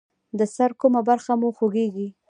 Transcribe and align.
د 0.39 0.41
سر 0.55 0.71
کومه 0.81 1.01
برخه 1.09 1.33
مو 1.39 1.49
خوږیږي؟ 1.57 2.07